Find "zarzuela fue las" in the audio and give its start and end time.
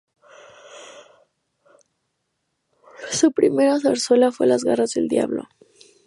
3.79-4.63